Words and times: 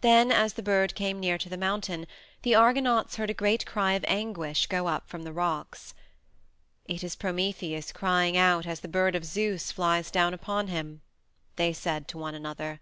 Then, 0.00 0.30
as 0.30 0.52
the 0.52 0.62
bird 0.62 0.94
came 0.94 1.18
near 1.18 1.36
to 1.38 1.48
the 1.48 1.56
mountain, 1.56 2.06
the 2.42 2.54
Argonauts 2.54 3.16
heard 3.16 3.30
a 3.30 3.34
great 3.34 3.66
cry 3.66 3.94
of 3.94 4.04
anguish 4.06 4.68
go 4.68 4.86
up 4.86 5.08
from 5.08 5.24
the 5.24 5.32
rocks. 5.32 5.92
"It 6.84 7.02
is 7.02 7.16
Prometheus 7.16 7.90
crying 7.90 8.36
out 8.36 8.64
as 8.64 8.78
the 8.78 8.86
bird 8.86 9.16
of 9.16 9.24
Zeus 9.24 9.72
flies 9.72 10.08
down 10.12 10.34
upon 10.34 10.68
him," 10.68 11.00
they 11.56 11.72
said 11.72 12.06
to 12.06 12.16
one 12.18 12.36
another. 12.36 12.78